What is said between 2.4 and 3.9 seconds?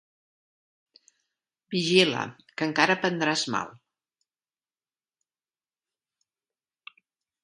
que encara prendràs mal.